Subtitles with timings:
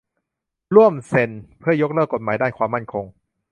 [0.73, 3.05] ร่วม "เซ็น" เพื่อยกเลิกกฎหมายด้านความมั่นคง